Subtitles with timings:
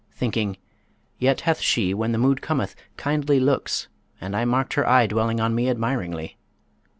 [0.15, 0.57] Thinking,
[1.19, 3.87] 'Yet hath she, when the mood cometh, kindly looks;
[4.19, 6.37] and I marked her eye dwelling on me admiringly!'